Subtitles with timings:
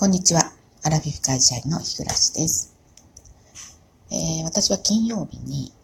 [0.00, 0.50] こんにちは。
[0.82, 2.74] アラフィフ会社員の日暮です。
[4.10, 5.74] えー、私は金曜日に、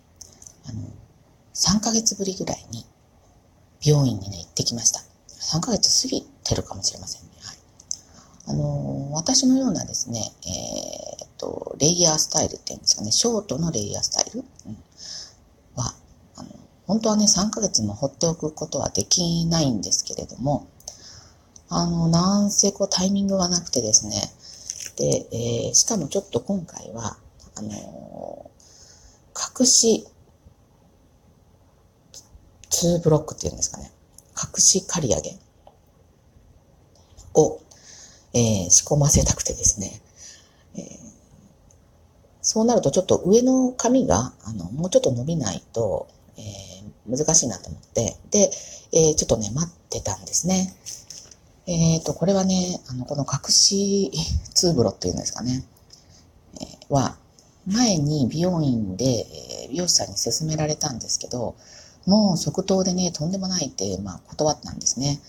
[0.66, 0.80] あの、
[1.52, 2.86] 3ヶ月ぶりぐらいに
[3.84, 5.00] 病院にね、行ってきました。
[5.28, 7.28] 3ヶ月過ぎてるかもしれませんね。
[7.42, 7.56] はい。
[8.46, 14.76] あのー、私のようなですね、えー、っと、レイヤースタイルっていうんですかね、ショートのレイヤースタイル、うん、
[15.74, 15.94] は、
[16.36, 16.48] あの、
[16.86, 20.68] 本当はね、3ヶ月も放っておくことはできないんですけれども、
[21.68, 24.32] あの、なんせこうタイミングがなくてですね。
[24.96, 27.16] で、えー、しかもちょっと今回は、
[27.56, 30.06] あのー、隠し、
[32.70, 33.90] 2ブロックっていうんですかね。
[34.36, 35.38] 隠し刈り上げ
[37.34, 37.60] を、
[38.34, 40.00] えー、仕込ませたくてですね。
[40.76, 40.82] えー、
[42.42, 46.06] そうなるとちょっと上の髪が、あの、もうちょっと伸びないと、
[46.36, 48.50] えー、難しいなと思って、で、
[48.92, 50.74] えー、ちょっとね、待ってたんですね。
[51.66, 54.12] えっ、ー、と、これはね、あの、この隠し
[54.54, 55.64] ツーブロっていうんですかね、
[56.60, 57.16] えー、は、
[57.66, 61.56] 前に美容院で、えー、美容師さんに勧められたんですけど、
[62.06, 65.20] もう即答でね、とんでもないって、まあ、断ったんですね。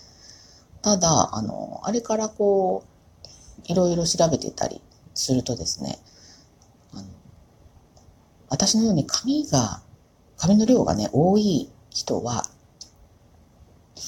[0.80, 4.80] ただ、あの、あれからこう、いろいろ調べてたり
[5.14, 5.98] するとですね、
[6.92, 7.08] あの、
[8.48, 9.82] 私のように髪が、
[10.36, 12.44] 髪の量がね、多い人は、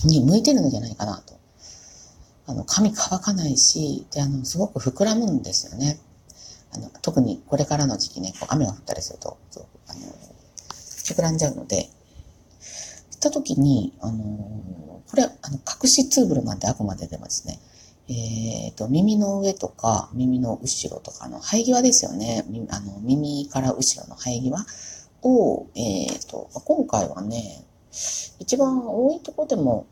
[0.05, 1.40] に向いてるのじゃないかなと。
[2.51, 6.01] あの、髪乾かないし、で、あの、すごく膨らむんですよね。
[6.73, 10.01] あの、特にこれからの時期ね、こう雨が降ったりすると、そうあの、
[10.71, 11.89] 膨らんじゃうので、
[13.13, 14.19] 行った時に、あの、
[15.09, 17.61] これ、あの、隠しツーブルなんてあくまででもですね、
[18.09, 22.45] えっ、ー、と、耳の上とか、耳の後ろとか、の、生え際ですよね。
[22.71, 24.67] あの、耳から後ろの生え際
[25.23, 27.65] を、えっ、ー、と、今回はね、
[28.41, 29.87] 一番多いとこでも、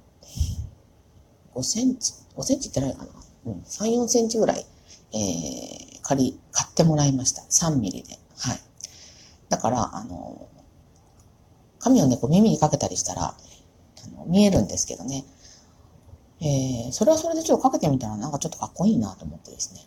[1.59, 3.09] 5センチ、5センチってないかな。
[3.47, 4.64] うん、3、4センチぐらい、
[5.12, 7.42] えー、借り、買ってもらいました。
[7.42, 8.14] 3ミリで。
[8.39, 8.61] はい。
[9.48, 10.48] だから、あの、
[11.80, 13.35] 髪をね、こう耳にかけたりしたら、あ
[14.17, 15.24] の見えるんですけどね。
[16.41, 19.80] えー、それはそれでちょっとかけてみたらなんかちょっとかっこいいなと思ってですね。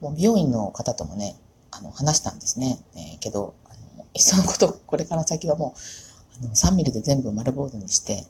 [0.00, 1.36] もう美容院の方ともね、
[1.70, 2.78] あの、話したんですね。
[2.94, 3.68] えー、けど、あ
[3.98, 5.74] の、いっそのこと、これから先はも
[6.40, 8.26] う、あの、3ミリで全部丸ボードにして、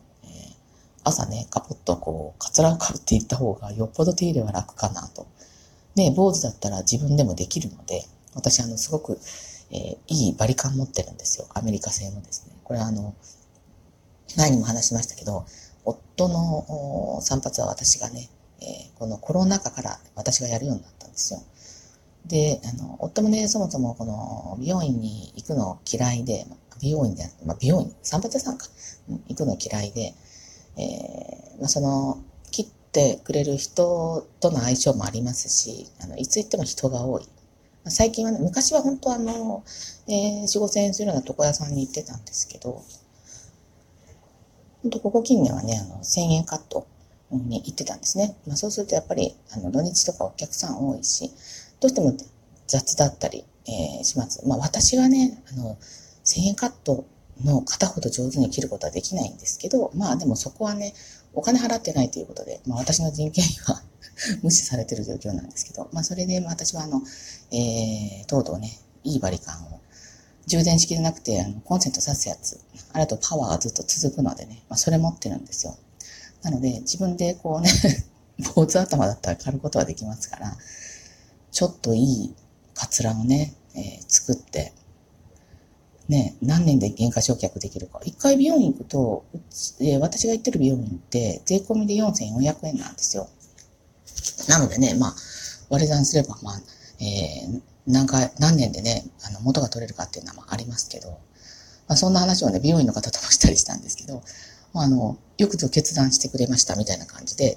[1.05, 5.27] 朝ね、カポッとこう、カツラをかぶっていった方がよっぽど手入れは楽かなと。
[5.95, 8.05] で、坊主だったら自分でもできるので、
[8.35, 9.19] 私あの、すごく、
[9.71, 11.47] えー、いいバリカン持ってるんですよ。
[11.55, 12.55] アメリカ製のですね。
[12.65, 13.15] これあの、
[14.37, 15.45] 前にも話しましたけど、
[15.85, 18.29] 夫の散髪は私がね、
[18.61, 21.43] えー、このコロナ禍から私がやるようになったんですよ。
[22.27, 26.47] で、あの、夫もね、そもそもこの美容院に行くの嫌いで、
[26.81, 28.67] 美容院で、まあ、美容院、散髪屋さんか、
[29.29, 30.15] 行くの嫌いで、
[30.77, 37.23] えー、まあ、その、切ってくれる人との相性もありますし、あの、いつ行っても人が多い。
[37.23, 39.65] まあ、最近はね、昔は本当あの、
[40.09, 42.83] えー、4、5千円するような床屋さんに行ってたんですけど、
[44.83, 46.87] 本当ここ近年はね、あの、1000円カット
[47.31, 48.37] に行ってたんですね。
[48.47, 51.31] まあ、そうするとやっぱり、あの、土日とかお客さん多いし、
[51.81, 52.15] どうしても
[52.67, 54.47] 雑だったり、えー、します。
[54.47, 55.77] まあ、私がね、あの、
[56.25, 57.05] 1000円カット
[57.45, 60.95] の片ほど上手に切ることはできないんですけど、まあでもそこはね、
[61.35, 63.83] お金払ってないということで、まあ私の人件費は
[64.43, 67.03] 無視されてる状況なんですけど、まあそれで私はあの、
[67.51, 69.81] えー、とうとうね、いいバリカンを、
[70.47, 72.61] 充電式でなくて、あの、コンセント挿すやつ、
[72.93, 75.77] あれとパワーがずっと続くのでね、まあそれ持ってるんですよ。
[76.43, 77.71] なので、自分でこうね
[78.55, 80.57] 坊主頭だったら刈ることはできますから、
[81.51, 82.35] ちょっといい
[82.75, 84.73] カツラをね、えー、作って、
[86.13, 87.99] ね、何年で原価償却できるか。
[88.05, 89.25] 一回美容院行くと、
[89.81, 93.29] え、私が行ってる美容院って税込みで4400円なんですよ。
[94.47, 95.15] なのでね、まあ、
[95.71, 96.61] 割り算すれば、まあ、
[97.01, 101.09] えー、何回、何年でね、あの、元が取れるかっていうのはありますけど、
[101.89, 104.23] まあ、そんな話をね、美容院の方ともしたりしたんですけど、
[104.75, 107.57] まあ、あの、よくぞ決断してくれましたみたいな感じで、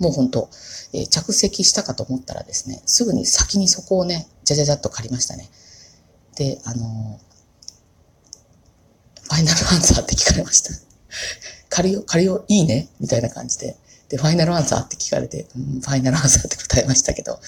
[0.00, 0.48] もう本当、
[0.92, 5.48] えー、着席したかと思ったらですね、すぐに先にそこをね、じゃじゃじゃっと借りましたね。
[6.36, 7.20] で、あの
[9.24, 10.70] ファイナルアンサーって聞かれました。
[11.68, 12.88] 借りよ、借りよ、いいね？
[13.00, 13.76] みたいな感じで。
[14.08, 17.40] で、ファイナルアンサーって聞かれて、うん、ファイナルアンサーって答えましたけど、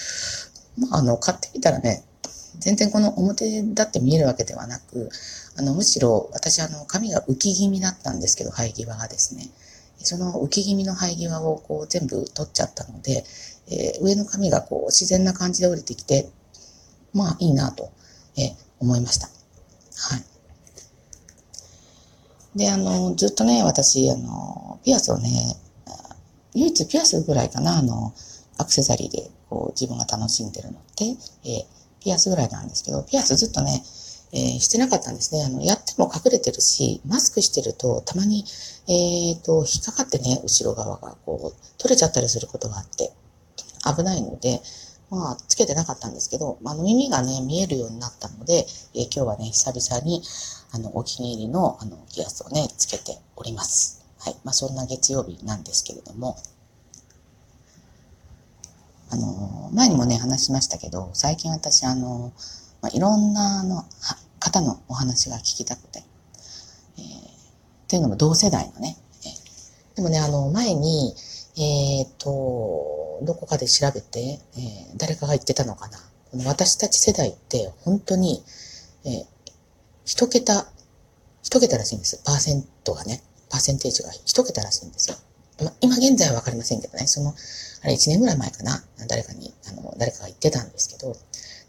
[0.77, 2.03] まあ、あの、買ってみたらね、
[2.59, 5.09] 全然この表だって見えるわけではなく、
[5.55, 9.47] あの、むしろ私あの、髪が浮き気味だったんですけど、生え際がですね。
[9.99, 13.23] その浮き気味の生え際をこう全部取っちゃったので、
[13.69, 16.29] えー、上の髪がこう自然な感じで降りてきて、
[17.13, 17.91] まあいいなと、
[18.37, 19.27] えー、思いました。
[19.27, 20.23] はい。
[22.57, 25.55] で、あの、ずっとね、私、あの、ピアスをね、
[26.53, 28.13] 唯一ピアスぐらいかな、あの、
[28.57, 31.65] アクセサリーでこう自分が楽しんでるのって、えー、
[32.03, 33.83] ピアスぐらいなんですけど、ピアスずっとね、
[34.33, 35.43] えー、してなかったんですね。
[35.43, 38.43] あの、やっても隠れてるし、マスクしてると、たまに、
[38.87, 43.13] えっ、ー、と、引っかかってね、後ろ側が、こう、取れちゃったりすることがあって、
[43.95, 44.61] 危ないので、
[45.09, 50.21] まあ、つけてなかったんですけど、あの、耳がね、見えるようになったので、えー、今日はね、久々に、
[50.71, 54.05] あの、お気に入りの、あの、ピアスをね、つけております。
[54.19, 54.35] はい。
[54.43, 56.37] まあ、そんな月曜日なんですけれども、
[59.09, 62.33] あの、前にもね、話しましたけど、最近私、あの、
[62.81, 63.85] まあ、いろんなあの
[64.39, 66.03] 方のお話が聞きたくて、
[66.97, 67.07] えー、っ
[67.87, 71.15] ていうのも同世代のね、えー、でもね、あの、前に、
[71.55, 75.97] えっ、と、どこかで調べて、えー、誰かが言ってたのかな。
[76.31, 78.43] この私たち世代って本当に、
[79.05, 79.25] えー、
[80.05, 80.67] 一桁、
[81.43, 82.21] 一桁らしいんです。
[82.25, 85.17] パーセントがね、パーセンテージが一桁らしいんですよ。
[85.63, 87.33] ま、今現在はわかりませんけどね、その、
[87.83, 91.15] あれ1年ぐらい前かな、誰かに、あの、誰かが言ってたんですけど、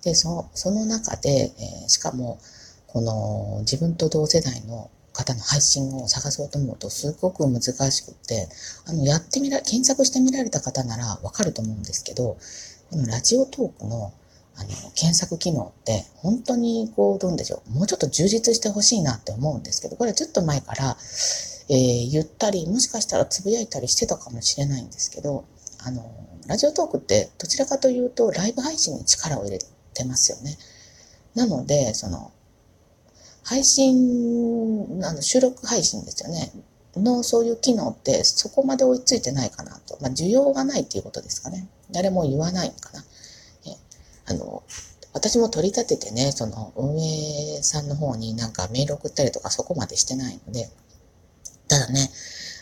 [0.03, 2.39] で、そのその中で、えー、しかも、
[2.87, 8.49] この自分と同世代の方の配信を探そうと思うとすごく難しくって、
[8.87, 12.37] あの、やってみら、検索してみられた方ならわかると思うんですけど、
[12.91, 14.13] このラジオトークの
[14.57, 17.71] あの、検索機能って、本当にこう、どうでしょう。
[17.71, 20.97] もうちょっと充実してほしいなって思うんですけど、これずっと前から、
[21.69, 25.45] えー、言ったり、もしかしたらつぶやいたりしてたかもしれないんですけど、
[25.85, 26.03] あの、
[26.49, 29.59] ラジオトークってどちらかというとライブ配信に力を入れ
[29.95, 30.59] てますよね。
[31.37, 32.33] なので、その、
[33.49, 36.53] 配信、あの収録配信ですよね。
[36.97, 39.97] のそういう機能ってそこまで追いついてないかなと。
[40.03, 41.67] まあ、需要がないっていうことですかね。
[41.91, 43.03] 誰も言わないのかな。
[43.67, 43.77] え
[44.27, 44.63] あの、
[45.15, 50.69] 私も取り立ててね、その運営さんの方になんかメール送ったりとかそこまでしてないので、
[51.69, 52.11] ただね、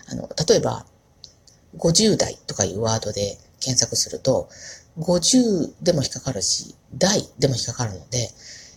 [0.08, 0.86] あの、例えば、
[1.78, 4.48] 50代とかいうワードで検索すると、
[5.00, 8.30] 50でも引っかかるし、代でも引っかかるので、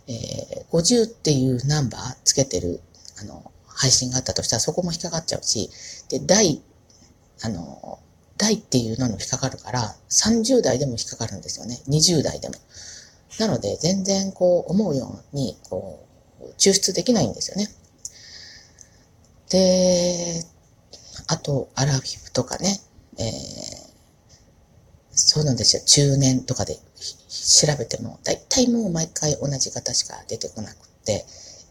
[0.10, 2.82] えー、50っていうナンバーつけてる、
[3.22, 5.70] あの、配信があったとしたらそこも引っかかっちゃうし、
[6.10, 6.62] で、代、
[7.44, 8.00] あの、
[8.38, 11.80] 代っていうのも引っかかるから、30代でも引っかかるんですよね。
[11.88, 12.56] 20代でも。
[13.38, 16.06] なので、全然こう、思うように、こ
[16.42, 17.68] う、抽出できないんですよね。
[19.50, 20.44] で、
[21.28, 22.82] あと、アラフィフとかね、
[23.18, 23.28] えー、
[25.20, 25.84] そうなんですよ。
[25.86, 31.26] 中年とかで調べても、大体もう毎回同じ方しか出てこなくて、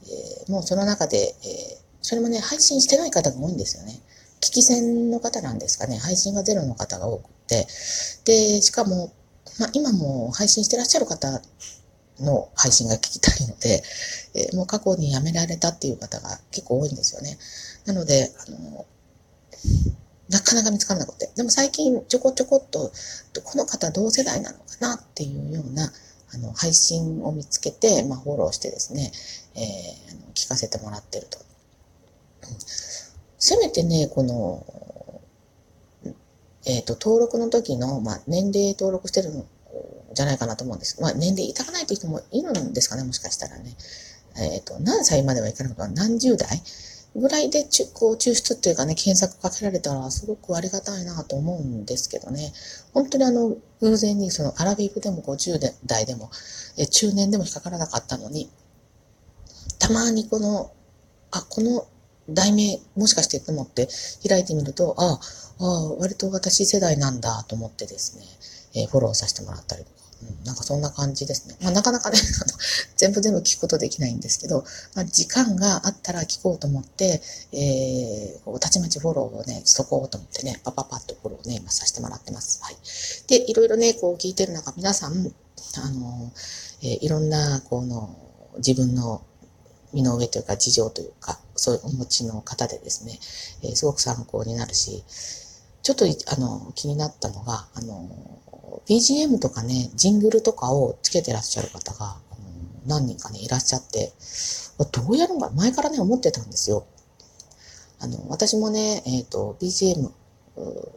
[0.04, 4.00] えー、もうその中で、えー、それもね、配信してない方が多いんですよね。
[4.40, 5.98] 聞き戦の方なんですかね。
[5.98, 7.66] 配信がゼロの方が多くて。
[8.24, 9.12] で、しかも、
[9.58, 11.42] まあ、今も配信してらっしゃる方
[12.20, 13.82] の配信が聞きたいので、
[14.34, 17.38] えー、もう過去に辞められたっていう方が結構多いんですよね。
[17.86, 18.86] なので、あの、
[20.30, 21.30] なかなか見つからなくて。
[21.36, 22.92] でも最近ちょこちょこっと、
[23.42, 25.92] この方同世代なのかなっていうような、
[26.34, 29.10] あの、配信を見つけて、まあ、フォローしてですね、
[29.54, 31.38] えー、聞かせてもらってると。
[33.38, 34.66] せめてね、この、
[36.66, 39.44] えっ、ー、と、登録の時の、まあ、年齢登録してるん
[40.12, 41.00] じゃないかなと思うんです。
[41.00, 43.74] まあ、年齢痛くないという人もいるんですかね、もしかしたらね。
[44.36, 46.62] えっ、ー、と、何歳まではいかなくて何十代
[47.16, 47.64] ぐらいで
[47.94, 52.52] こう抽出っていうかね、検索かけられたらすごくありがたいなと思うんですけどね。
[52.92, 56.30] 本当にあの、偶然にそのアラビブでも50代でも、
[56.76, 58.50] え中年でも引っかからなかったのに、
[59.78, 60.70] たまにこの、
[61.30, 61.86] あ、この
[62.28, 63.88] 題名もしかしてと思って
[64.26, 65.18] 開いてみると、あ
[65.60, 68.24] あ、割と私世代なんだと思ってですね、
[68.82, 69.90] えー、フォローさせてもらったりと
[70.44, 71.56] なんかそんな感じですね。
[71.62, 72.18] まあ、なかなかね、
[72.96, 77.22] 全部全部聞くことできないんですけど、まあ、時間があったら聞こうと思って、
[77.52, 82.58] えー、こうたちまちフォローをね、しとこうと思ってね、パパパッとフォローをね、今させてもらってます。
[82.62, 82.76] はい。
[83.28, 85.32] で、いろいろね、こう聞いてる中、皆さん、
[85.76, 86.32] あの、
[86.82, 88.16] えー、いろんな、この、
[88.56, 89.22] 自分の
[89.92, 93.18] 身の上というか事情というか、そういうお持ちの方でですね、
[93.62, 95.04] えー、すごく参考になるし、
[95.82, 98.08] ちょっと、あの、気になったのが、あの、
[98.88, 102.16] BGM とかね、ジングルとかをつけてらっしゃる方が、
[102.86, 104.12] 何人かね、いらっしゃって、
[104.92, 106.86] どうやるのか、前からね、思ってたんですよ。
[108.00, 110.10] あの、私もね、えっ、ー、と、BGM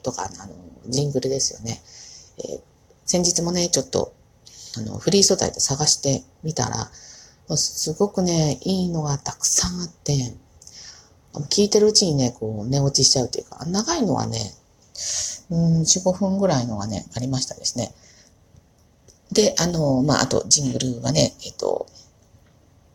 [0.03, 0.53] とか、あの、
[0.87, 1.81] ジングルですよね。
[2.37, 2.61] えー、
[3.05, 4.13] 先日もね、ちょっと、
[4.77, 6.91] あの、フリー素材で探してみたら、
[7.57, 10.35] すごくね、いいのがたくさんあって、
[11.49, 14.53] 聞いてるうちにね、こう、寝落ちしちゃうというか、長いのはね、
[15.49, 17.93] うん、4、5分ぐらいのがね、ありましたですね。
[19.31, 21.87] で、あの、まあ、あと、ジングルはね、えっと、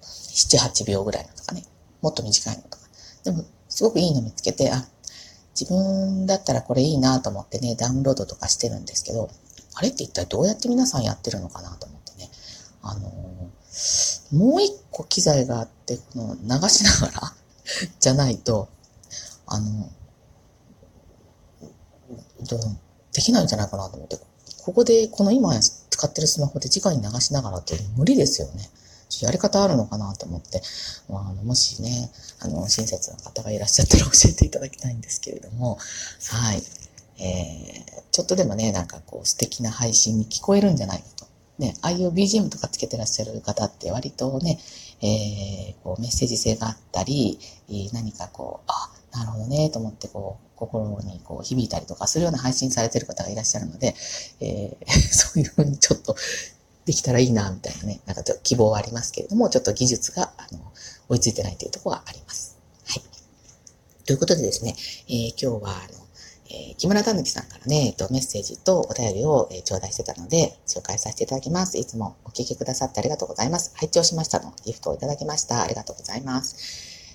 [0.02, 1.64] 7、8秒ぐらいのとかね、
[2.02, 2.78] もっと短いのとか。
[3.24, 4.86] でも、すごくいいの見つけて、あ、
[5.58, 9.30] 自分だったらこれいいなと思ってね、ダウンロードとかしてるんですけど、
[9.74, 12.30] あれって一体どうやって皆さんやってるのかなと思ってね。
[12.82, 17.34] あのー、もう一個機材があって、この流しながら
[17.98, 18.68] じゃないと、
[19.46, 19.88] あの、
[23.12, 24.16] できないんじゃないかなと思って、
[24.64, 28.68] ここで、この今使ってるスマホで直に流しながらって無理ですよね。
[29.22, 30.60] やり方あるのかなと思って、
[31.08, 32.10] まあ、のもしね、
[32.40, 35.78] あの、親切な方がいらっしゃったら教えていただきたいんですけれども、
[36.32, 36.62] はい。
[37.18, 41.26] えー、ちょっとでもね、なんかこう素敵な配信に聞こえるんじゃないかと。
[41.58, 44.58] ね、ああいう BGM とかつけてらっしゃる方って割とね、
[45.00, 47.38] えー、こうメッセージ性があったり、
[47.92, 53.94] 何かこう、あ、なるほどね、と思ってこう、心にこう響いたりとかするような配信されてる方がいらっしゃるので、
[54.40, 56.14] えー、 そういうふうにちょっと
[56.84, 60.60] できたらいいな、みたいなね、なんかちょっと希望はありますけれども、ちょっと技術が、あの、
[61.08, 62.56] 追いついてないというところがあります。
[62.84, 63.02] はい。
[64.04, 64.76] ということでですね、
[65.08, 66.06] えー、今日は、あの、
[66.48, 71.78] えー、木村たぬきさんからね、えっと、メッセージとお便りを、えー、頂戴してたので、紹介させていただきます。
[71.78, 73.72] いつもお聞きくださってありがとうございます。
[73.74, 75.62] 拝聴しましたのギフトをいただきました。
[75.62, 76.56] ありがとうございます。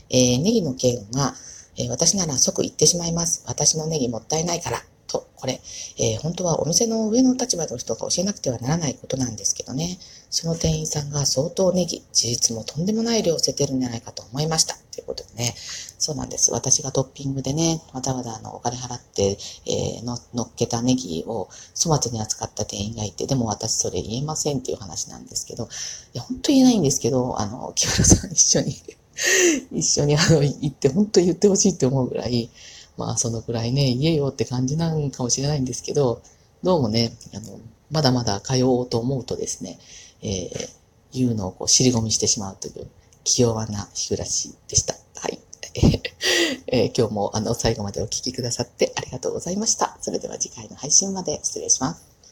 [0.10, 1.36] えー、ネギの件は、
[1.78, 3.44] えー、私なら即言ってしまいます。
[3.48, 4.84] 私のネギもったいないから。
[5.12, 5.60] と、これ、
[5.98, 9.98] えー、本当はお店の上の立場の人が教えなくてはならないことなんですけどね。
[10.30, 14.76] その店員さんが相当ネギ、事実もとんでもない量を捨ててるんじゃないかと思いました。
[14.94, 15.54] ということでね。
[15.58, 16.52] そうなんです。
[16.52, 19.38] 私がトッピングでね、わざわざあのお金払って、
[19.68, 25.66] えー、の乗っけたネギを粗末に扱った店員がいて、でも私それ言えませんっていう話なんですけど、
[26.14, 28.76] いや、本当言えないんですけど、あの、木村さん一緒に
[29.72, 32.50] 一緒にあの、行って、本当言ってほしいって思うぐらい、
[32.98, 36.22] まあ、そのくらいね、言えよって感じなんかもしれないんですけど、
[36.64, 37.60] どうもね、あの、
[37.90, 39.80] まだまだ通おうと思うとですね、
[40.22, 40.70] えー、
[41.14, 42.88] 言うのをこう尻込みしてしまうという、
[43.24, 44.96] 気弱な日暮らしでした。
[45.16, 45.40] はい。
[46.68, 49.98] えー、今日もあの、最後までお聴きくださってありがとうございました。
[50.02, 52.11] それでは次回の配信まで失礼します。